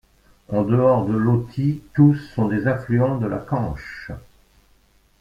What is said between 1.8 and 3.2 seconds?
tous sont des affluents